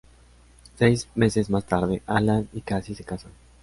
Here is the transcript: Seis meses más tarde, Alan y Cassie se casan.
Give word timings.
Seis 0.79 1.07
meses 1.15 1.51
más 1.51 1.63
tarde, 1.65 2.01
Alan 2.07 2.49
y 2.53 2.61
Cassie 2.61 2.95
se 2.95 3.03
casan. 3.03 3.31